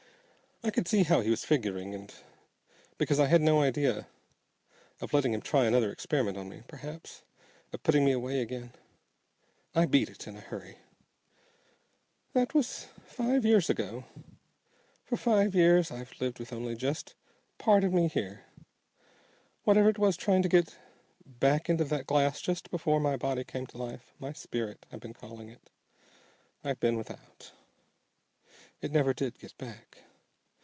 [0.63, 2.13] I could see how he was figuring, and
[2.99, 4.05] because I had no idea
[5.01, 7.23] of letting him try another experiment on me, p'r'aps
[7.73, 8.71] of putting me away again,
[9.73, 10.77] I beat it in a hurry.
[12.33, 14.03] "That was five years ago.
[15.03, 17.15] For five years I've lived with only just
[17.57, 18.45] part of me here.
[19.63, 20.75] Whatever it was trying to get
[21.25, 25.15] back into that glass just before my body came to life my spirit, I've been
[25.15, 25.71] calling it
[26.63, 27.51] I've been without.
[28.79, 30.03] It never did get back.